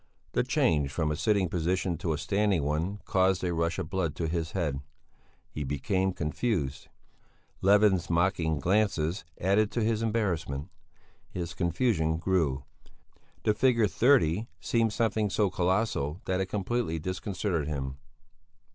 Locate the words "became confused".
5.63-6.87